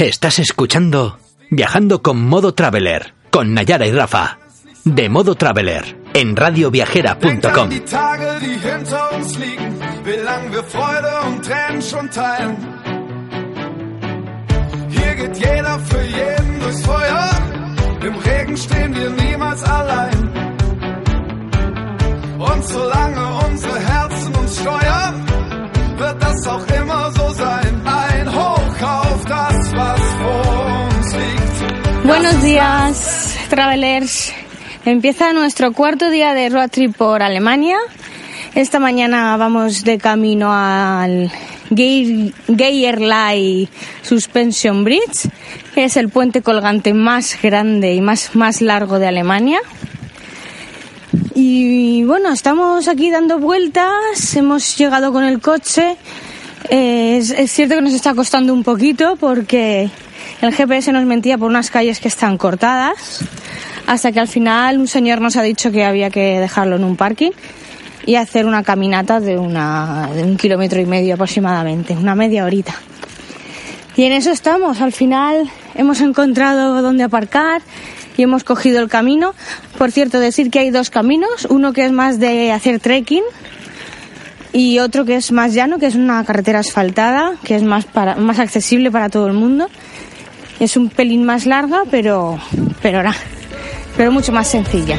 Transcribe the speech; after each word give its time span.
Estás 0.00 0.38
escuchando 0.38 1.18
Viajando 1.50 2.00
con 2.00 2.24
Modo 2.24 2.54
Traveler, 2.54 3.12
con 3.30 3.52
Nayara 3.52 3.86
y 3.86 3.92
Rafa, 3.92 4.38
de 4.84 5.10
Modo 5.10 5.34
Traveler, 5.34 6.00
en 6.14 6.36
radioviajera.com. 6.36 7.70
Hier 14.88 15.14
geht 15.16 15.36
jeder 15.36 15.78
für 15.80 16.02
jeden 16.02 16.60
durchs 16.60 16.86
Feuer, 16.86 17.30
im 18.02 18.14
Regen 18.14 18.56
stehen 18.56 18.94
wir 18.94 19.10
niemals 19.10 19.62
allein. 19.64 20.32
Und 22.38 22.64
solange 22.64 23.46
unsere 23.46 23.78
Herzen 23.78 24.34
uns 24.34 24.60
steuern, 24.60 25.26
wird 25.98 26.22
das 26.22 26.46
auch 26.46 26.66
immer 26.68 27.12
so 27.12 27.29
Buenos 32.30 32.44
días, 32.46 33.34
travelers. 33.48 34.32
Empieza 34.84 35.32
nuestro 35.32 35.72
cuarto 35.72 36.10
día 36.10 36.32
de 36.32 36.48
road 36.48 36.68
trip 36.70 36.96
por 36.96 37.24
Alemania. 37.24 37.76
Esta 38.54 38.78
mañana 38.78 39.36
vamos 39.36 39.82
de 39.82 39.98
camino 39.98 40.48
al 40.52 41.28
Gei- 41.70 42.32
Geierlei 42.56 43.68
Suspension 44.02 44.84
Bridge, 44.84 45.28
que 45.74 45.82
es 45.82 45.96
el 45.96 46.08
puente 46.08 46.40
colgante 46.40 46.94
más 46.94 47.36
grande 47.42 47.94
y 47.94 48.00
más, 48.00 48.36
más 48.36 48.60
largo 48.60 49.00
de 49.00 49.08
Alemania. 49.08 49.58
Y 51.34 52.04
bueno, 52.04 52.30
estamos 52.32 52.86
aquí 52.86 53.10
dando 53.10 53.40
vueltas, 53.40 54.36
hemos 54.36 54.78
llegado 54.78 55.12
con 55.12 55.24
el 55.24 55.40
coche. 55.40 55.96
Eh, 56.68 57.16
es 57.18 57.50
cierto 57.50 57.74
que 57.74 57.82
nos 57.82 57.92
está 57.92 58.14
costando 58.14 58.54
un 58.54 58.62
poquito 58.62 59.16
porque 59.16 59.90
el 60.42 60.54
GPS 60.54 60.92
nos 60.92 61.04
mentía 61.04 61.36
por 61.36 61.48
unas 61.48 61.70
calles 61.70 62.00
que 62.00 62.08
están 62.08 62.38
cortadas, 62.38 63.20
hasta 63.86 64.12
que 64.12 64.20
al 64.20 64.28
final 64.28 64.78
un 64.78 64.88
señor 64.88 65.20
nos 65.20 65.36
ha 65.36 65.42
dicho 65.42 65.70
que 65.70 65.84
había 65.84 66.10
que 66.10 66.40
dejarlo 66.40 66.76
en 66.76 66.84
un 66.84 66.96
parking 66.96 67.32
y 68.06 68.14
hacer 68.14 68.46
una 68.46 68.62
caminata 68.62 69.20
de, 69.20 69.38
una, 69.38 70.08
de 70.14 70.22
un 70.22 70.36
kilómetro 70.36 70.80
y 70.80 70.86
medio 70.86 71.14
aproximadamente, 71.14 71.94
una 71.94 72.14
media 72.14 72.44
horita. 72.44 72.74
Y 73.96 74.04
en 74.04 74.12
eso 74.12 74.30
estamos. 74.30 74.80
Al 74.80 74.92
final 74.92 75.50
hemos 75.74 76.00
encontrado 76.00 76.80
dónde 76.80 77.04
aparcar 77.04 77.60
y 78.16 78.22
hemos 78.22 78.44
cogido 78.44 78.80
el 78.80 78.88
camino. 78.88 79.34
Por 79.76 79.90
cierto, 79.90 80.20
decir 80.20 80.50
que 80.50 80.60
hay 80.60 80.70
dos 80.70 80.88
caminos. 80.90 81.46
Uno 81.50 81.72
que 81.72 81.84
es 81.84 81.92
más 81.92 82.18
de 82.18 82.52
hacer 82.52 82.80
trekking 82.80 83.24
y 84.52 84.78
otro 84.78 85.04
que 85.04 85.16
es 85.16 85.32
más 85.32 85.54
llano, 85.54 85.78
que 85.78 85.86
es 85.86 85.94
una 85.94 86.24
carretera 86.24 86.60
asfaltada, 86.60 87.34
que 87.44 87.56
es 87.56 87.62
más, 87.62 87.84
para, 87.84 88.16
más 88.16 88.38
accesible 88.38 88.90
para 88.90 89.08
todo 89.08 89.26
el 89.26 89.34
mundo. 89.34 89.68
Es 90.60 90.76
un 90.76 90.90
pelín 90.90 91.24
más 91.24 91.46
larga, 91.46 91.84
pero, 91.90 92.38
pero, 92.82 93.02
pero 93.96 94.12
mucho 94.12 94.30
más 94.30 94.46
sencilla. 94.46 94.98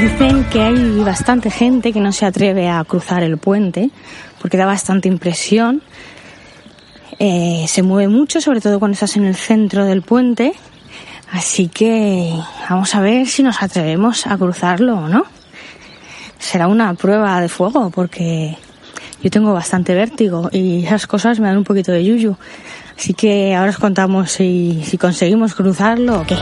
Dicen 0.00 0.44
que 0.50 0.60
hay 0.60 0.98
bastante 1.04 1.50
gente 1.50 1.92
que 1.92 2.00
no 2.00 2.12
se 2.12 2.26
atreve 2.26 2.68
a 2.68 2.84
cruzar 2.84 3.22
el 3.22 3.38
puente 3.38 3.90
porque 4.40 4.56
da 4.56 4.66
bastante 4.66 5.08
impresión. 5.08 5.80
Eh, 7.18 7.66
se 7.68 7.82
mueve 7.82 8.08
mucho, 8.08 8.40
sobre 8.40 8.60
todo 8.60 8.80
cuando 8.80 8.94
estás 8.94 9.16
en 9.16 9.24
el 9.24 9.36
centro 9.36 9.84
del 9.86 10.02
puente. 10.02 10.52
Así 11.32 11.68
que 11.68 12.34
vamos 12.68 12.94
a 12.94 13.00
ver 13.00 13.26
si 13.26 13.42
nos 13.42 13.62
atrevemos 13.62 14.26
a 14.26 14.36
cruzarlo 14.36 14.96
o 14.96 15.08
no. 15.08 15.24
Será 16.44 16.68
una 16.68 16.92
prueba 16.92 17.40
de 17.40 17.48
fuego 17.48 17.88
porque 17.88 18.58
yo 19.22 19.30
tengo 19.30 19.54
bastante 19.54 19.94
vértigo 19.94 20.50
y 20.52 20.84
esas 20.84 21.06
cosas 21.06 21.40
me 21.40 21.48
dan 21.48 21.56
un 21.56 21.64
poquito 21.64 21.90
de 21.90 22.04
yuyu. 22.04 22.36
Así 22.96 23.14
que 23.14 23.54
ahora 23.54 23.70
os 23.70 23.78
contamos 23.78 24.30
si, 24.30 24.82
si 24.84 24.98
conseguimos 24.98 25.54
cruzarlo 25.54 26.20
o 26.20 26.26
qué. 26.26 26.36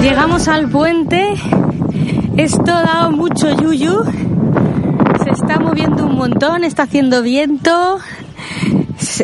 Llegamos 0.00 0.46
al 0.46 0.70
puente. 0.70 1.34
Esto 2.36 2.62
da 2.64 3.10
mucho 3.10 3.50
yuyu. 3.50 4.04
Se 5.24 5.30
está 5.30 5.58
moviendo 5.58 6.06
un 6.06 6.14
montón, 6.14 6.62
está 6.62 6.84
haciendo 6.84 7.22
viento. 7.22 7.98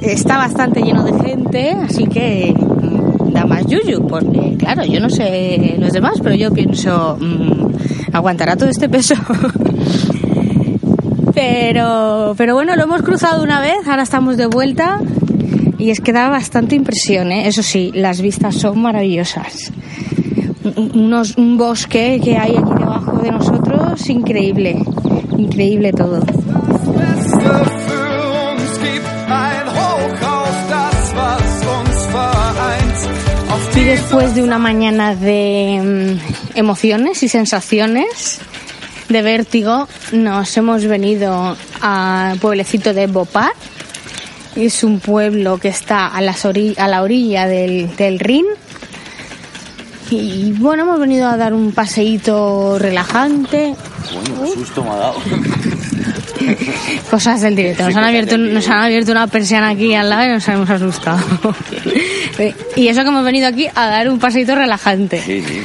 Está 0.02 0.38
bastante 0.38 0.82
lleno 0.82 1.04
de 1.04 1.12
gente, 1.24 1.70
así 1.70 2.08
que 2.08 2.52
da 3.32 3.46
más 3.46 3.64
yuyu. 3.66 4.08
Porque, 4.08 4.51
claro, 4.62 4.84
yo 4.84 5.00
no 5.00 5.10
sé 5.10 5.76
los 5.78 5.92
demás, 5.92 6.14
pero 6.22 6.34
yo 6.34 6.52
pienso, 6.52 7.16
mm, 7.20 8.12
¿aguantará 8.12 8.56
todo 8.56 8.68
este 8.68 8.88
peso? 8.88 9.14
pero, 11.34 12.34
pero 12.36 12.54
bueno, 12.54 12.76
lo 12.76 12.84
hemos 12.84 13.02
cruzado 13.02 13.42
una 13.42 13.60
vez, 13.60 13.86
ahora 13.86 14.02
estamos 14.02 14.36
de 14.36 14.46
vuelta. 14.46 15.00
Y 15.78 15.90
es 15.90 16.00
que 16.00 16.12
da 16.12 16.28
bastante 16.28 16.76
impresión, 16.76 17.32
¿eh? 17.32 17.48
Eso 17.48 17.64
sí, 17.64 17.90
las 17.92 18.20
vistas 18.20 18.54
son 18.54 18.80
maravillosas 18.80 19.72
un 21.36 21.58
bosque 21.58 22.20
que 22.22 22.36
hay 22.36 22.56
aquí 22.56 22.72
debajo 22.78 23.18
de 23.18 23.30
nosotros, 23.30 24.08
increíble, 24.08 24.82
increíble 25.36 25.92
todo. 25.92 26.20
Después 33.92 34.34
de 34.34 34.42
una 34.42 34.56
mañana 34.58 35.14
de 35.14 36.18
mm, 36.54 36.56
emociones 36.58 37.22
y 37.22 37.28
sensaciones, 37.28 38.38
de 39.10 39.20
vértigo, 39.20 39.86
nos 40.12 40.56
hemos 40.56 40.86
venido 40.86 41.54
al 41.82 42.38
pueblecito 42.38 42.94
de 42.94 43.06
Bopar. 43.06 43.52
Es 44.56 44.82
un 44.82 44.98
pueblo 44.98 45.58
que 45.58 45.68
está 45.68 46.06
a, 46.06 46.22
las 46.22 46.46
ori- 46.46 46.74
a 46.78 46.88
la 46.88 47.02
orilla 47.02 47.46
del, 47.46 47.94
del 47.96 48.18
Rin. 48.18 48.46
Y 50.10 50.52
bueno, 50.52 50.84
hemos 50.84 50.98
venido 50.98 51.28
a 51.28 51.36
dar 51.36 51.52
un 51.52 51.72
paseíto 51.72 52.78
relajante, 52.78 53.74
Bueno, 54.38 54.54
susto 54.54 54.82
me 54.84 54.90
ha 54.90 54.96
dado. 54.96 55.14
Cosas 57.10 57.40
del 57.40 57.56
directo. 57.56 57.84
Nos 57.84 57.96
han, 57.96 58.04
abierto, 58.04 58.38
nos 58.38 58.68
han 58.68 58.78
abierto 58.78 59.12
una 59.12 59.26
persiana 59.26 59.68
aquí 59.70 59.94
al 59.94 60.08
lado 60.10 60.24
y 60.24 60.28
nos 60.28 60.48
hemos 60.48 60.68
asustado. 60.70 61.22
y 62.76 62.88
eso 62.88 63.02
que 63.02 63.08
hemos 63.08 63.24
venido 63.24 63.46
aquí 63.48 63.66
a 63.74 63.86
dar 63.88 64.08
un 64.08 64.18
paseito 64.18 64.54
relajante. 64.54 65.20
Sí, 65.20 65.42
sí. 65.42 65.62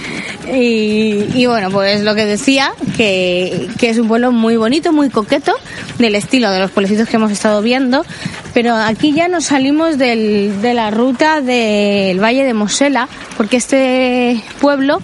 Y, 0.53 1.39
y 1.41 1.45
bueno, 1.45 1.69
pues 1.71 2.03
lo 2.03 2.15
que 2.15 2.25
decía, 2.25 2.71
que, 2.95 3.67
que 3.77 3.89
es 3.89 3.97
un 3.97 4.07
pueblo 4.07 4.31
muy 4.31 4.55
bonito, 4.55 4.93
muy 4.93 5.09
coqueto, 5.09 5.53
del 5.99 6.15
estilo 6.15 6.49
de 6.51 6.59
los 6.59 6.71
pueblecitos 6.71 7.09
que 7.09 7.17
hemos 7.17 7.31
estado 7.31 7.61
viendo, 7.61 8.05
pero 8.53 8.73
aquí 8.75 9.11
ya 9.13 9.27
nos 9.27 9.45
salimos 9.45 9.97
del- 9.97 10.61
de 10.61 10.73
la 10.73 10.89
ruta 10.89 11.41
del 11.41 12.21
Valle 12.23 12.43
de 12.45 12.53
Mosela, 12.53 13.09
porque 13.35 13.57
este 13.57 14.41
pueblo 14.61 15.01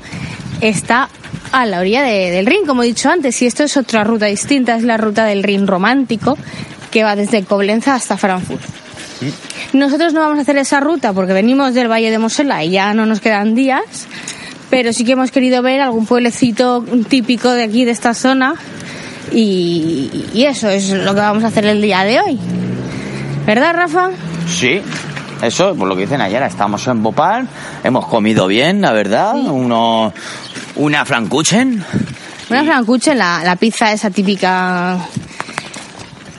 está 0.61 1.09
a 1.53 1.65
la 1.65 1.79
orilla 1.79 2.01
de- 2.03 2.31
del 2.31 2.45
Rin, 2.45 2.65
como 2.67 2.83
he 2.83 2.87
dicho 2.87 3.09
antes, 3.09 3.41
y 3.41 3.45
esto 3.45 3.63
es 3.63 3.77
otra 3.77 4.03
ruta 4.03 4.25
distinta, 4.25 4.75
es 4.75 4.83
la 4.83 4.97
ruta 4.97 5.23
del 5.25 5.43
Rin 5.43 5.65
romántico, 5.67 6.37
que 6.91 7.03
va 7.03 7.15
desde 7.15 7.43
Coblenza 7.45 7.95
hasta 7.95 8.17
Frankfurt. 8.17 8.61
Nosotros 9.71 10.13
no 10.13 10.19
vamos 10.19 10.37
a 10.37 10.41
hacer 10.41 10.57
esa 10.57 10.79
ruta 10.81 11.13
porque 11.13 11.31
venimos 11.33 11.73
del 11.73 11.89
Valle 11.89 12.11
de 12.11 12.19
Mosela 12.19 12.63
y 12.63 12.71
ya 12.71 12.93
no 12.93 13.05
nos 13.05 13.21
quedan 13.21 13.55
días, 13.55 14.07
pero 14.69 14.91
sí 14.91 15.05
que 15.05 15.13
hemos 15.13 15.31
querido 15.31 15.61
ver 15.61 15.79
algún 15.81 16.05
pueblecito 16.05 16.83
típico 17.07 17.51
de 17.51 17.63
aquí, 17.63 17.85
de 17.85 17.91
esta 17.91 18.13
zona, 18.13 18.55
y, 19.31 20.25
y 20.33 20.45
eso 20.45 20.69
es 20.69 20.89
lo 20.89 21.13
que 21.13 21.21
vamos 21.21 21.43
a 21.43 21.47
hacer 21.47 21.65
el 21.65 21.81
día 21.81 22.03
de 22.03 22.19
hoy. 22.19 22.39
¿Verdad, 23.45 23.73
Rafa? 23.75 24.09
Sí, 24.47 24.81
eso, 25.41 25.75
por 25.75 25.87
lo 25.87 25.95
que 25.95 26.01
dicen 26.03 26.21
ayer, 26.21 26.41
estamos 26.43 26.85
en 26.87 27.01
Bopal, 27.03 27.47
hemos 27.83 28.05
comido 28.07 28.47
bien, 28.47 28.81
la 28.81 28.91
verdad, 28.91 29.35
uno, 29.35 30.13
una 30.75 31.05
frankuchen, 31.05 31.83
Una 32.49 32.63
francuche, 32.63 33.15
la, 33.15 33.41
la 33.43 33.55
pizza 33.55 33.91
esa 33.91 34.09
típica 34.09 34.99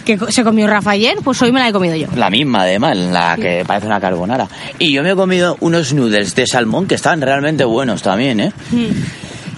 que 0.04 0.18
se 0.28 0.44
comió 0.44 0.66
Rafa 0.66 0.90
ayer, 0.90 1.16
pues 1.24 1.40
hoy 1.40 1.50
me 1.50 1.60
la 1.60 1.68
he 1.68 1.72
comido 1.72 1.96
yo. 1.96 2.08
la 2.14 2.28
misma 2.28 2.62
además, 2.62 2.94
la 2.96 3.36
que 3.40 3.64
parece 3.66 3.86
una 3.86 4.00
carbonara. 4.00 4.46
Y 4.78 4.92
yo 4.92 5.02
me 5.02 5.12
he 5.12 5.14
comido 5.16 5.56
unos 5.60 5.94
noodles 5.94 6.34
de 6.34 6.46
salmón 6.46 6.86
que 6.86 6.94
estaban 6.94 7.22
realmente 7.22 7.64
buenos 7.64 8.02
también, 8.02 8.40
¿eh? 8.40 8.52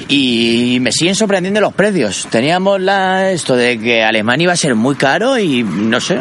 Y 0.09 0.79
me 0.81 0.93
siguen 0.93 1.17
sorprendiendo 1.17 1.61
los 1.61 1.75
precios. 1.75 2.29
Teníamos 2.31 2.81
la, 2.81 3.33
esto 3.33 3.57
de 3.57 3.77
que 3.81 4.05
Alemania 4.05 4.45
iba 4.45 4.53
a 4.53 4.57
ser 4.57 4.77
muy 4.77 4.95
caro 4.95 5.37
y 5.37 5.65
no 5.65 6.01
sé. 6.01 6.21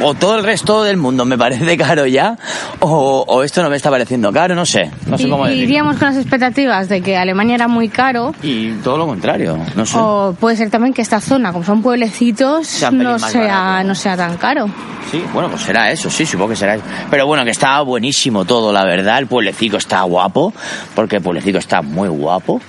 O 0.00 0.14
todo 0.14 0.38
el 0.38 0.44
resto 0.44 0.84
del 0.84 0.96
mundo 0.96 1.24
me 1.24 1.36
parece 1.36 1.76
caro 1.76 2.06
ya, 2.06 2.36
o, 2.80 3.24
o 3.26 3.42
esto 3.42 3.62
no 3.62 3.70
me 3.70 3.76
está 3.76 3.90
pareciendo 3.90 4.32
caro, 4.32 4.54
no 4.54 4.64
sé. 4.64 4.90
No 5.06 5.18
sé 5.18 5.28
cómo 5.28 5.44
decirlo. 5.46 5.64
iríamos 5.64 5.96
con 5.96 6.08
las 6.08 6.16
expectativas 6.16 6.88
de 6.88 7.00
que 7.00 7.16
Alemania 7.16 7.56
era 7.56 7.66
muy 7.68 7.88
caro, 7.88 8.34
Y 8.42 8.70
todo 8.84 8.96
lo 8.96 9.06
contrario, 9.06 9.58
no 9.74 9.84
sé. 9.84 9.96
o 9.98 10.36
puede 10.38 10.56
ser 10.56 10.70
también 10.70 10.94
que 10.94 11.02
esta 11.02 11.20
zona, 11.20 11.52
como 11.52 11.64
son 11.64 11.82
pueblecitos, 11.82 12.66
Sea 12.66 12.90
no 12.92 13.18
sea, 13.18 13.82
no 13.84 13.94
sea 13.94 14.16
tan 14.16 14.36
caro. 14.36 14.68
Sí, 15.10 15.24
bueno, 15.32 15.48
pues 15.48 15.62
será 15.62 15.90
eso, 15.90 16.10
sí, 16.10 16.26
supongo 16.26 16.50
que 16.50 16.56
será 16.56 16.74
eso. 16.76 16.84
Pero 17.10 17.26
bueno, 17.26 17.44
que 17.44 17.50
está 17.50 17.80
buenísimo 17.80 18.44
todo, 18.44 18.72
la 18.72 18.84
verdad. 18.84 19.18
El 19.18 19.26
pueblecito 19.26 19.78
está 19.78 20.02
guapo, 20.02 20.52
porque 20.94 21.16
el 21.16 21.22
pueblecito 21.22 21.58
está 21.58 21.82
muy 21.82 22.08
guapo. 22.08 22.60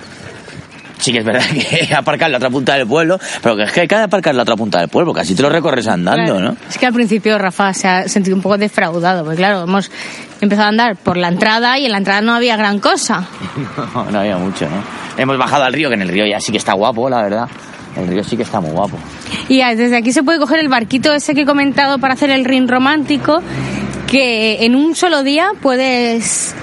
Sí 1.00 1.12
que 1.12 1.18
es 1.18 1.24
verdad 1.24 1.42
que 1.88 1.94
aparcar 1.94 2.26
en 2.28 2.32
la 2.32 2.38
otra 2.38 2.50
punta 2.50 2.74
del 2.74 2.86
pueblo, 2.86 3.18
pero 3.42 3.56
que 3.56 3.62
es 3.64 3.72
que 3.72 3.80
hay 3.82 3.88
que 3.88 3.94
aparcar 3.96 4.32
en 4.32 4.36
la 4.36 4.42
otra 4.42 4.56
punta 4.56 4.78
del 4.80 4.88
pueblo, 4.88 5.14
así 5.16 5.34
te 5.34 5.42
lo 5.42 5.48
recorres 5.48 5.86
andando, 5.88 6.34
Claro. 6.36 6.40
¿no? 6.40 6.56
Es 6.68 6.78
que 6.78 6.86
al 6.86 6.92
principio 6.92 7.38
Rafa 7.38 7.72
se 7.74 7.88
ha 7.88 8.08
sentido 8.08 8.36
un 8.36 8.42
poco 8.42 8.58
defraudado, 8.58 9.24
porque 9.24 9.38
claro, 9.38 9.62
hemos 9.62 9.90
empezado 10.40 10.66
a 10.66 10.68
andar 10.70 10.96
por 10.96 11.16
la 11.16 11.28
entrada 11.28 11.78
y 11.78 11.86
en 11.86 11.92
la 11.92 11.98
entrada 11.98 12.20
no 12.20 12.34
había 12.34 12.56
gran 12.56 12.78
cosa. 12.80 13.26
No, 13.94 14.10
no 14.10 14.18
había 14.20 14.36
mucho, 14.38 14.66
¿no? 14.66 14.82
Hemos 15.16 15.36
bajado 15.38 15.64
al 15.64 15.72
río, 15.72 15.88
que 15.88 15.94
en 15.94 16.02
el 16.02 16.08
río 16.08 16.24
ya 16.26 16.40
sí 16.40 16.52
que 16.52 16.58
está 16.58 16.74
guapo, 16.74 17.08
la 17.10 17.22
verdad. 17.22 17.48
El 17.96 18.06
río 18.06 18.22
sí 18.22 18.36
que 18.36 18.42
está 18.44 18.60
muy 18.60 18.70
guapo. 18.70 18.96
Y 19.48 19.60
ah, 19.62 19.74
desde 19.74 19.96
aquí 19.96 20.12
se 20.12 20.22
puede 20.22 20.38
coger 20.38 20.60
el 20.60 20.68
barquito 20.68 21.12
ese 21.12 21.34
que 21.34 21.42
he 21.42 21.46
comentado 21.46 21.98
para 21.98 22.14
hacer 22.14 22.30
el 22.30 22.44
ring 22.44 22.68
romántico, 22.70 23.42
que 24.06 24.64
en 24.64 24.76
un 24.76 24.94
solo 24.94 25.22
día 25.24 25.48
puedes, 25.60 26.54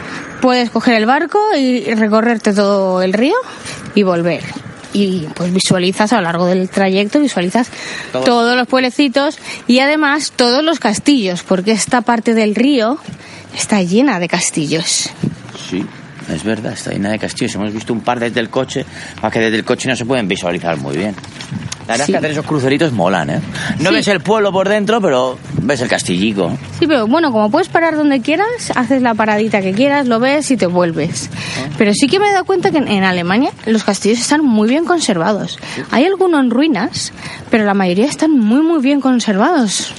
puedes 0.41 0.69
coger 0.69 0.93
el 0.95 1.05
barco 1.05 1.39
y 1.57 1.93
recorrerte 1.95 2.53
todo 2.53 3.01
el 3.01 3.13
río 3.13 3.35
y 3.97 4.03
volver. 4.03 4.43
Y 4.93 5.27
pues 5.33 5.51
visualizas 5.51 6.13
a 6.13 6.17
lo 6.17 6.21
largo 6.21 6.45
del 6.45 6.69
trayecto, 6.69 7.19
visualizas 7.19 7.67
Todo. 8.11 8.23
todos 8.23 8.55
los 8.55 8.67
pueblecitos 8.67 9.39
y 9.65 9.79
además 9.79 10.33
todos 10.35 10.63
los 10.63 10.79
castillos, 10.79 11.41
porque 11.41 11.71
esta 11.71 12.01
parte 12.01 12.35
del 12.35 12.53
río 12.53 12.99
está 13.55 13.81
llena 13.81 14.19
de 14.19 14.27
castillos. 14.27 15.09
Sí, 15.69 15.83
es 16.31 16.43
verdad, 16.43 16.73
está 16.73 16.91
llena 16.91 17.09
de 17.09 17.17
castillos. 17.17 17.55
Hemos 17.55 17.73
visto 17.73 17.91
un 17.91 18.01
par 18.01 18.19
desde 18.19 18.39
el 18.39 18.51
coche, 18.51 18.85
para 19.19 19.31
que 19.31 19.39
desde 19.39 19.57
el 19.57 19.65
coche 19.65 19.89
no 19.89 19.95
se 19.95 20.05
pueden 20.05 20.27
visualizar 20.27 20.77
muy 20.77 20.95
bien. 20.95 21.15
La 21.87 21.93
verdad 21.93 22.05
Sí. 22.05 22.11
es 22.11 22.13
que 22.13 22.17
hacer 22.17 22.31
esos 22.31 22.45
cruceritos 22.45 22.91
molan, 22.91 23.29
¿eh? 23.29 23.41
No 23.79 23.89
Sí. 23.89 23.95
ves 23.95 24.07
el 24.09 24.19
pueblo 24.19 24.51
por 24.51 24.67
dentro, 24.67 24.99
pero 25.01 25.37
ves 25.61 25.79
el 25.81 25.87
castillico. 25.87 26.51
Sí, 26.79 26.85
pero 26.87 27.07
bueno, 27.07 27.31
como 27.31 27.49
puedes 27.49 27.69
parar 27.69 27.95
donde 27.95 28.19
quieras, 28.21 28.71
haces 28.75 29.01
la 29.01 29.13
paradita 29.13 29.61
que 29.61 29.71
quieras, 29.73 30.07
lo 30.07 30.19
ves 30.19 30.51
y 30.51 30.57
te 30.57 30.65
vuelves. 30.67 31.29
Pero 31.77 31.93
sí 31.93 32.07
que 32.07 32.19
me 32.19 32.27
he 32.27 32.31
dado 32.33 32.43
cuenta 32.45 32.71
que 32.71 32.77
en, 32.79 32.87
en 32.89 33.03
Alemania 33.03 33.51
los 33.65 33.83
castillos 33.83 34.19
están 34.19 34.43
muy 34.43 34.67
bien 34.67 34.85
conservados. 34.85 35.57
Hay 35.91 36.05
algunos 36.05 36.41
en 36.41 36.49
ruinas, 36.51 37.13
pero 37.49 37.63
la 37.65 37.73
mayoría 37.73 38.05
están 38.05 38.31
muy, 38.37 38.61
muy 38.61 38.81
bien 38.81 38.99
conservados. 39.01 39.93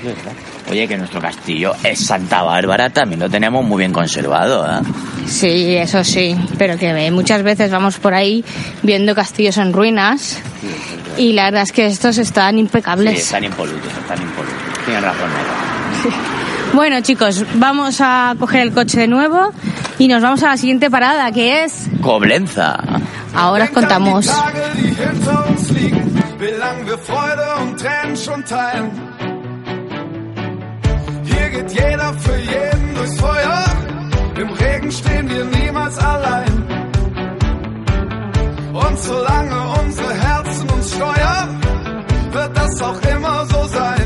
Es 0.00 0.04
verdad. 0.04 0.32
Oye, 0.70 0.86
que 0.86 0.96
nuestro 0.96 1.20
castillo 1.20 1.72
es 1.82 1.98
Santa 2.06 2.42
Bárbara, 2.42 2.90
también 2.90 3.18
lo 3.20 3.28
tenemos 3.28 3.64
muy 3.64 3.78
bien 3.78 3.92
conservado, 3.92 4.64
¿eh? 4.66 4.80
Sí, 5.26 5.74
eso 5.76 6.04
sí, 6.04 6.36
pero 6.58 6.78
que 6.78 6.90
eh, 6.90 7.10
muchas 7.10 7.42
veces 7.42 7.70
vamos 7.72 7.98
por 7.98 8.14
ahí 8.14 8.44
viendo 8.82 9.14
castillos 9.14 9.56
en 9.58 9.72
ruinas 9.72 10.38
y 11.18 11.32
la 11.32 11.46
verdad 11.46 11.62
es 11.62 11.72
que 11.72 11.86
estos 11.86 12.18
están 12.18 12.54
Sí, 12.54 12.60
impecables. 12.60 13.18
están 13.20 13.42
impolutos, 13.44 13.92
están 14.00 14.22
impolutos. 14.22 14.56
Tienes 14.84 15.02
razón, 15.02 15.30
Nero. 15.30 16.16
Bueno, 16.72 17.00
chicos, 17.00 17.44
vamos 17.54 17.96
a 18.00 18.36
coger 18.38 18.60
el 18.60 18.72
coche 18.72 19.00
de 19.00 19.08
nuevo 19.08 19.50
y 19.98 20.06
nos 20.06 20.22
vamos 20.22 20.40
a 20.44 20.50
la 20.50 20.56
siguiente 20.56 20.88
parada, 20.88 21.32
que 21.32 21.64
es... 21.64 21.88
Coblenza. 22.00 22.78
Ahora 23.34 23.64
os 23.64 23.70
contamos. 23.70 24.30
Jeder 31.72 32.12
für 32.14 32.36
jeden 32.36 32.94
durchs 32.94 33.20
Feuer. 33.20 33.64
Im 34.36 34.50
Regen 34.50 34.90
stehen 34.90 35.28
wir 35.28 35.44
niemals 35.44 35.98
allein. 35.98 36.52
Und 38.72 38.98
solange 38.98 39.58
unsere 39.80 40.14
Herzen 40.14 40.70
uns 40.70 40.94
steuern, 40.94 41.60
wird 42.32 42.56
das 42.56 42.82
auch 42.82 43.00
immer 43.14 43.46
so 43.46 43.66
sein. 43.66 43.99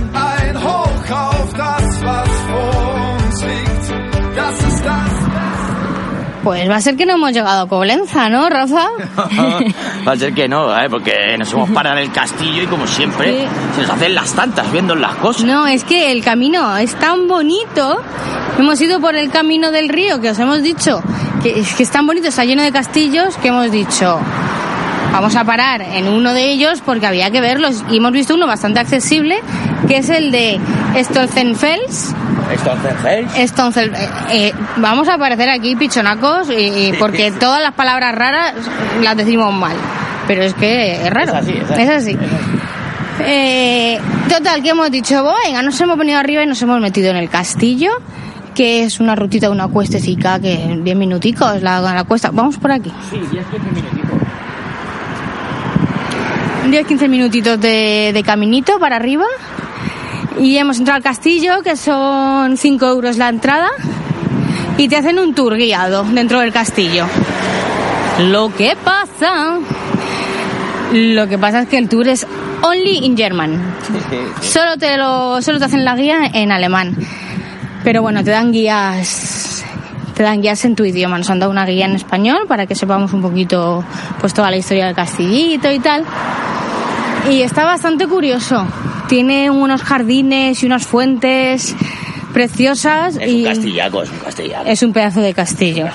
Pues 6.45 6.69
va 6.71 6.77
a 6.77 6.81
ser 6.83 6.95
que 6.97 7.07
no 7.07 7.15
hemos 7.15 7.33
llegado 7.33 7.63
a 7.63 7.69
Coblenza, 7.69 8.29
¿no, 8.29 8.49
Rafa? 8.51 8.89
Va 10.07 10.13
a 10.13 10.17
ser 10.17 10.35
que 10.35 10.47
no, 10.47 10.79
¿eh? 10.79 10.91
porque 10.91 11.37
nos 11.39 11.51
hemos 11.55 11.71
parado 11.71 11.97
en 11.97 12.03
el 12.05 12.13
castillo 12.13 12.63
y 12.63 12.67
como 12.67 12.87
siempre 12.87 13.41
Sí. 13.41 13.47
se 13.77 13.81
nos 13.83 13.91
hacen 13.91 14.15
las 14.15 14.33
tantas 14.35 14.71
viendo 14.71 14.95
las 14.95 15.15
cosas. 15.17 15.45
No, 15.45 15.67
es 15.67 15.85
que 15.85 16.13
el 16.13 16.23
camino 16.23 16.77
es 16.77 16.95
tan 16.97 17.27
bonito. 17.29 17.99
Hemos 18.59 18.79
ido 18.83 19.01
por 19.01 19.17
el 19.17 19.31
camino 19.31 19.71
del 19.71 19.89
río, 19.89 20.21
que 20.21 20.29
os 20.31 20.39
hemos 20.39 20.63
dicho 20.63 21.03
que 21.43 21.61
es 21.61 21.75
que 21.75 21.83
es 21.83 21.91
tan 21.91 22.07
bonito, 22.07 22.29
está 22.29 22.45
lleno 22.45 22.63
de 22.63 22.73
castillos, 22.73 23.37
que 23.39 23.49
hemos 23.49 23.71
dicho, 23.71 24.19
vamos 25.13 25.35
a 25.37 25.45
parar 25.45 25.81
en 25.81 26.09
uno 26.09 26.33
de 26.35 26.51
ellos 26.51 26.83
porque 26.85 27.07
había 27.07 27.31
que 27.31 27.41
verlos. 27.41 27.83
Y 27.91 27.97
hemos 27.97 28.13
visto 28.13 28.35
uno 28.35 28.47
bastante 28.47 28.81
accesible, 28.81 29.41
que 29.89 29.97
es 29.99 30.11
el 30.11 30.31
de 30.31 30.61
Stolzenfels. 31.03 32.15
Entonces, 33.37 33.91
eh, 33.95 34.09
eh, 34.31 34.53
vamos 34.77 35.09
a 35.09 35.15
aparecer 35.15 35.49
aquí 35.51 35.77
pichonacos 35.77 36.49
y, 36.51 36.55
y 36.89 36.93
porque 36.99 37.33
todas 37.33 37.63
las 37.63 37.73
palabras 37.75 38.15
raras 38.15 38.55
las 39.03 39.17
decimos 39.17 39.53
mal. 39.53 39.77
Pero 40.27 40.43
es 40.43 40.55
que 40.55 40.93
es 41.07 41.11
raro. 41.11 41.33
Es 41.33 41.39
así, 41.43 41.53
es 41.53 41.71
así. 41.71 41.83
Es 41.83 41.91
así. 41.91 42.19
Eh, 43.21 43.99
total, 44.29 44.63
que 44.63 44.71
hemos 44.71 44.91
dicho, 44.91 45.23
"Bueno, 45.23 45.39
venga, 45.45 45.63
nos 45.63 45.81
hemos 45.81 45.97
venido 45.99 46.19
arriba 46.19 46.43
y 46.43 46.47
nos 46.47 46.61
hemos 46.63 46.81
metido 46.81 47.11
en 47.11 47.17
el 47.17 47.29
castillo, 47.29 47.91
que 48.55 48.85
es 48.85 49.01
una 49.01 49.15
rutita, 49.15 49.51
una 49.51 49.69
cuestecica, 49.69 50.39
que 50.41 50.53
en 50.55 50.85
10 50.85 50.97
minuticos 50.97 51.63
la, 51.63 51.81
la 51.81 52.05
cuesta. 52.05 52.31
Vamos 52.33 52.57
por 52.59 52.73
aquí. 52.73 52.93
Sí, 53.11 53.19
10, 53.31 53.45
15 53.47 53.59
minutitos. 53.71 54.11
10-15 57.05 57.09
minutitos 57.09 57.61
de, 57.61 58.11
de 58.15 58.23
caminito 58.23 58.79
para 58.79 58.97
arriba. 58.97 59.25
Y 60.41 60.57
hemos 60.57 60.79
entrado 60.79 60.97
al 60.97 61.03
castillo, 61.03 61.63
que 61.63 61.77
son 61.77 62.57
5 62.57 62.87
euros 62.87 63.17
la 63.19 63.29
entrada. 63.29 63.69
Y 64.77 64.89
te 64.89 64.97
hacen 64.97 65.19
un 65.19 65.35
tour 65.35 65.57
guiado 65.57 66.03
dentro 66.05 66.41
del 66.41 66.53
castillo. 66.53 67.07
Lo 68.19 68.53
que 68.55 68.77
pasa. 68.77 69.59
Lo 70.93 71.29
que 71.29 71.39
pasa 71.39 71.63
es 71.63 71.69
que 71.69 71.79
el 71.79 71.89
tour 71.89 72.09
es 72.09 72.27
only 72.63 73.05
in 73.05 73.17
German. 73.17 73.61
Solo 74.41 74.77
te, 74.77 74.97
lo, 74.97 75.41
solo 75.43 75.59
te 75.59 75.67
hacen 75.67 75.85
la 75.85 75.95
guía 75.95 76.31
en 76.33 76.51
alemán. 76.51 76.97
Pero 77.85 78.03
bueno, 78.03 78.25
te 78.25 78.31
dan 78.31 78.53
guías. 78.53 79.65
Te 80.15 80.23
dan 80.23 80.41
guías 80.43 80.65
en 80.65 80.75
tu 80.75 80.85
idioma. 80.85 81.19
Nos 81.19 81.31
han 81.31 81.39
dado 81.39 81.53
una 81.53 81.67
guía 81.67 81.87
en 81.87 81.95
español 81.95 82.47
para 82.49 82.67
que 82.67 82.75
sepamos 82.75 83.13
un 83.13 83.23
poquito 83.23 83.85
pues 84.21 84.35
toda 84.35 84.51
la 84.51 84.57
historia 84.57 84.87
del 84.87 84.95
castillito 84.95 85.71
y 85.71 85.79
tal. 85.79 86.05
Y 87.31 87.43
está 87.43 87.65
bastante 87.65 88.07
curioso. 88.07 88.67
Tiene 89.09 89.51
unos 89.51 89.83
jardines 89.83 90.63
y 90.63 90.67
unas 90.67 90.87
fuentes 90.87 91.75
preciosas 92.33 93.17
Es 93.17 93.31
y 93.31 93.37
un 93.43 93.45
castillaco, 93.45 94.03
es 94.03 94.11
un 94.11 94.19
castillaco. 94.19 94.65
es 94.67 94.83
un 94.83 94.93
pedazo 94.93 95.21
de 95.21 95.35
castillo. 95.35 95.87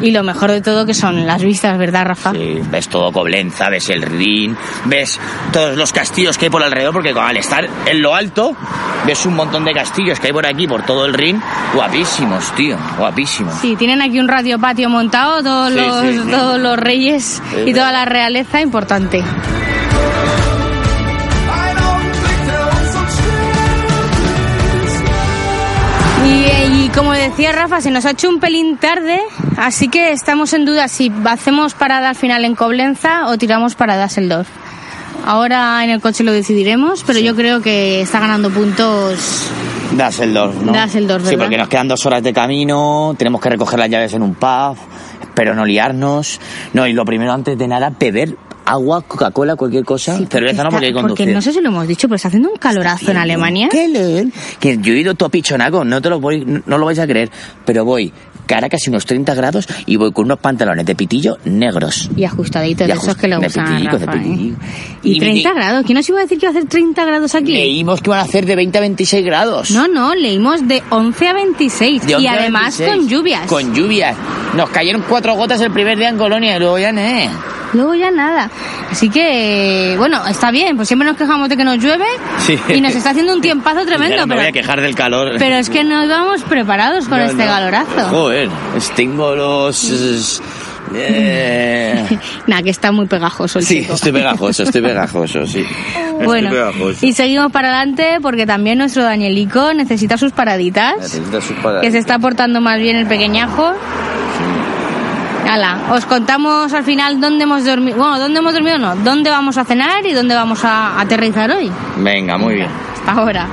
Y 0.00 0.10
lo 0.10 0.24
mejor 0.24 0.50
de 0.50 0.60
todo 0.60 0.84
que 0.86 0.94
son 0.94 1.26
las 1.26 1.42
vistas, 1.42 1.78
¿verdad, 1.78 2.04
Rafa? 2.04 2.32
Sí, 2.32 2.58
ves 2.70 2.88
todo 2.88 3.12
Coblenza, 3.12 3.68
ves 3.68 3.88
el 3.90 4.02
Rin, 4.02 4.56
ves 4.86 5.20
todos 5.52 5.76
los 5.76 5.92
castillos 5.92 6.36
que 6.36 6.46
hay 6.46 6.50
por 6.50 6.62
alrededor, 6.64 6.92
porque 6.92 7.10
al 7.10 7.36
estar 7.36 7.68
en 7.86 8.02
lo 8.02 8.12
alto, 8.14 8.56
ves 9.06 9.24
un 9.26 9.36
montón 9.36 9.64
de 9.64 9.72
castillos 9.72 10.18
que 10.18 10.28
hay 10.28 10.32
por 10.32 10.46
aquí, 10.46 10.66
por 10.66 10.82
todo 10.84 11.04
el 11.06 11.14
Rin, 11.14 11.40
guapísimos, 11.74 12.52
tío, 12.56 12.76
guapísimos. 12.98 13.54
Sí, 13.60 13.76
tienen 13.76 14.02
aquí 14.02 14.18
un 14.18 14.26
radio 14.26 14.58
patio 14.58 14.88
montado, 14.88 15.42
todos, 15.44 15.72
Sí, 15.72 15.76
los, 15.78 16.00
sí, 16.24 16.30
todos 16.30 16.58
los 16.58 16.76
reyes 16.76 17.40
Es 17.56 17.68
y 17.68 17.72
toda 17.72 17.92
la 17.92 18.04
realeza 18.04 18.60
importante. 18.60 19.22
Y, 26.24 26.44
eh, 26.44 26.68
y 26.72 26.88
como 26.90 27.12
decía 27.12 27.52
Rafa, 27.52 27.80
se 27.80 27.90
nos 27.90 28.04
ha 28.06 28.10
hecho 28.10 28.28
un 28.28 28.38
pelín 28.40 28.76
tarde, 28.76 29.18
así 29.56 29.88
que 29.88 30.12
estamos 30.12 30.52
en 30.52 30.64
duda 30.64 30.88
si 30.88 31.12
hacemos 31.24 31.74
parada 31.74 32.10
al 32.10 32.16
final 32.16 32.44
en 32.44 32.54
Coblenza 32.54 33.26
o 33.26 33.36
tiramos 33.38 33.74
para 33.74 34.00
Düsseldorf. 34.02 34.48
Ahora 35.24 35.82
en 35.84 35.90
el 35.90 36.00
coche 36.00 36.24
lo 36.24 36.32
decidiremos, 36.32 37.04
pero 37.06 37.18
yo 37.20 37.34
creo 37.36 37.60
que 37.60 38.02
está 38.02 38.20
ganando 38.20 38.50
puntos. 38.50 39.48
Düsseldorf, 39.92 40.54
¿no? 40.62 40.72
Düsseldorf, 40.72 41.28
Sí, 41.28 41.36
porque 41.36 41.58
nos 41.58 41.68
quedan 41.68 41.88
dos 41.88 42.04
horas 42.06 42.22
de 42.22 42.32
camino, 42.32 43.14
tenemos 43.18 43.40
que 43.40 43.50
recoger 43.50 43.78
las 43.78 43.90
llaves 43.90 44.12
en 44.14 44.22
un 44.22 44.34
pub, 44.34 44.76
pero 45.34 45.54
no 45.54 45.64
liarnos. 45.64 46.40
No, 46.72 46.86
y 46.86 46.92
lo 46.92 47.04
primero 47.04 47.32
antes 47.32 47.56
de 47.58 47.68
nada, 47.68 47.92
beber 47.98 48.36
agua, 48.64 49.02
Coca-Cola, 49.02 49.56
cualquier 49.56 49.84
cosa. 49.84 50.16
Sí, 50.16 50.26
Cerveza 50.30 50.64
no, 50.64 50.70
porque 50.70 50.86
hay 50.86 50.92
porque 50.92 51.26
no 51.26 51.42
sé 51.42 51.52
si 51.52 51.60
lo 51.60 51.68
hemos 51.68 51.86
dicho, 51.88 52.08
pero 52.08 52.16
está 52.16 52.28
haciendo 52.28 52.50
un 52.50 52.56
calorazo 52.58 53.10
en 53.10 53.16
Alemania. 53.16 53.68
¿Qué 53.70 53.88
leer? 53.88 54.26
Que 54.60 54.78
yo 54.78 54.92
he 54.94 54.98
ido 55.00 55.14
todo 55.14 55.28
pichonaco, 55.28 55.84
no 55.84 56.00
te 56.00 56.08
lo 56.10 56.20
voy, 56.20 56.44
no 56.66 56.78
lo 56.78 56.86
vais 56.86 56.98
a 56.98 57.06
creer, 57.06 57.30
pero 57.64 57.84
voy 57.84 58.12
cara 58.44 58.68
casi 58.68 58.90
unos 58.90 59.06
30 59.06 59.34
grados 59.34 59.66
y 59.86 59.96
voy 59.96 60.12
con 60.12 60.24
unos 60.26 60.38
pantalones 60.40 60.84
de 60.84 60.94
pitillo 60.94 61.38
negros. 61.44 62.10
Y 62.16 62.24
ajustaditos, 62.24 62.84
Y 62.86 62.88
de 62.88 62.92
esos 62.96 63.16
que 63.16 63.28
ajust- 63.30 63.42
gustan 63.44 63.64
a 63.64 63.68
pitillico, 63.70 63.98
de 63.98 64.06
Rafa, 64.06 64.18
¿eh? 64.18 64.52
Y 65.04 65.12
Y 65.16 65.18
30 65.20 65.50
vi- 65.52 65.56
grados. 65.56 65.84
¿Quién 65.86 65.96
nos 65.96 66.08
iba 66.08 66.18
a 66.18 66.22
decir 66.22 66.38
que 66.38 66.46
iba 66.46 66.54
a 66.54 66.58
hacer 66.58 66.68
30 66.68 67.04
grados 67.04 67.34
aquí? 67.34 67.52
Leímos 67.52 68.00
que 68.02 68.10
iban 68.10 68.18
a 68.18 68.22
hacer 68.22 68.44
de 68.44 68.56
20 68.56 68.78
a 68.78 68.80
26 68.80 69.24
grados. 69.24 69.70
No, 69.70 69.86
no, 69.88 70.14
leímos 70.14 70.66
de 70.68 70.82
11 70.90 71.28
a 71.28 71.32
26. 71.34 72.04
De 72.06 72.12
y 72.12 72.14
11 72.16 72.28
a 72.28 72.32
además 72.34 72.78
26. 72.78 72.90
con 72.90 73.08
lluvias. 73.08 73.46
Con 73.46 73.74
lluvias. 73.74 74.16
Nos 74.56 74.68
cayeron 74.70 75.02
cuatro 75.08 75.34
gotas 75.34 75.60
el 75.60 75.70
primer 75.70 75.96
día 75.96 76.08
en 76.10 76.18
Colonia 76.18 76.56
y 76.56 76.58
luego 76.58 76.78
ya 76.78 76.92
no. 76.92 77.00
Luego 77.72 77.94
ya 77.94 78.10
nada. 78.10 78.50
Así 78.90 79.08
que, 79.08 79.94
bueno, 79.98 80.26
está 80.26 80.50
bien, 80.50 80.76
pues 80.76 80.88
siempre 80.88 81.08
nos 81.08 81.16
quejamos 81.16 81.48
de 81.48 81.56
que 81.56 81.64
nos 81.64 81.78
llueve 81.78 82.04
Sí. 82.38 82.58
y 82.68 82.80
nos 82.80 82.94
está 82.94 83.10
haciendo 83.10 83.32
un 83.34 83.40
tiempazo 83.40 83.84
tremendo, 83.86 84.16
no 84.16 84.26
me 84.26 84.34
voy 84.34 84.44
a 84.44 84.46
pero, 84.48 84.62
quejar 84.62 84.80
del 84.82 84.94
calor. 84.94 85.32
pero 85.38 85.56
es 85.56 85.70
que 85.70 85.82
no 85.84 86.04
íbamos 86.04 86.42
preparados 86.42 87.08
con 87.08 87.18
No, 87.18 87.24
este 87.24 87.44
no. 87.46 87.50
galorazo. 87.50 88.08
Joder, 88.10 88.48
tengo 88.94 89.34
los... 89.34 90.42
Eh, 90.94 92.18
Nada, 92.46 92.62
que 92.62 92.70
está 92.70 92.92
muy 92.92 93.06
pegajoso 93.06 93.58
el 93.60 93.64
Sí, 93.64 93.80
chico. 93.82 93.94
estoy 93.94 94.12
pegajoso, 94.12 94.62
estoy 94.64 94.82
pegajoso, 94.82 95.46
sí. 95.46 95.64
Bueno, 96.24 96.50
pegajoso. 96.50 97.06
y 97.06 97.12
seguimos 97.12 97.50
para 97.50 97.68
adelante 97.68 98.18
porque 98.20 98.46
también 98.46 98.78
nuestro 98.78 99.02
Danielico 99.02 99.72
necesita 99.72 100.18
sus 100.18 100.32
paraditas. 100.32 100.96
Necesita 100.98 101.40
sus 101.40 101.56
paradas. 101.56 101.82
Que 101.82 101.90
se 101.92 101.98
está 101.98 102.18
portando 102.18 102.60
más 102.60 102.78
bien 102.78 102.96
el 102.96 103.06
pequeñajo. 103.06 103.72
Hala, 105.52 105.92
os 105.92 106.06
contamos 106.06 106.72
al 106.72 106.82
final 106.82 107.20
dónde 107.20 107.44
hemos 107.44 107.62
dormido. 107.66 107.98
Bueno, 107.98 108.18
dónde 108.18 108.38
hemos 108.38 108.54
dormido 108.54 108.78
no, 108.78 108.96
dónde 108.96 109.28
vamos 109.28 109.58
a 109.58 109.66
cenar 109.66 110.06
y 110.06 110.14
dónde 110.14 110.34
vamos 110.34 110.64
a 110.64 110.98
aterrizar 110.98 111.50
hoy. 111.50 111.70
Venga, 111.98 112.38
muy 112.38 112.54
bien. 112.54 112.70
Hasta 112.94 113.12
ahora. 113.12 113.46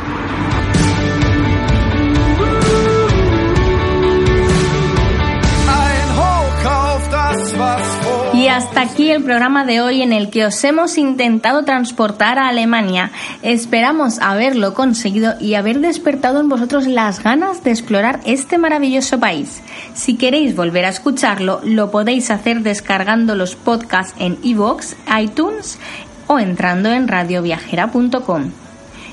Hasta 8.59 8.81
aquí 8.81 9.09
el 9.09 9.23
programa 9.23 9.63
de 9.63 9.79
hoy 9.79 10.01
en 10.01 10.11
el 10.11 10.29
que 10.29 10.45
os 10.45 10.61
hemos 10.65 10.97
intentado 10.97 11.63
transportar 11.63 12.37
a 12.37 12.49
Alemania. 12.49 13.09
Esperamos 13.41 14.19
haberlo 14.19 14.73
conseguido 14.73 15.35
y 15.39 15.53
haber 15.53 15.79
despertado 15.79 16.41
en 16.41 16.49
vosotros 16.49 16.85
las 16.85 17.23
ganas 17.23 17.63
de 17.63 17.71
explorar 17.71 18.19
este 18.25 18.57
maravilloso 18.57 19.17
país. 19.17 19.61
Si 19.93 20.17
queréis 20.17 20.57
volver 20.57 20.83
a 20.83 20.89
escucharlo, 20.89 21.61
lo 21.63 21.89
podéis 21.89 22.31
hacer 22.31 22.61
descargando 22.61 23.33
los 23.33 23.55
podcasts 23.55 24.13
en 24.19 24.37
iVoox, 24.43 24.95
iTunes 25.21 25.79
o 26.27 26.37
entrando 26.37 26.91
en 26.91 27.07
radioviajera.com. 27.07 28.51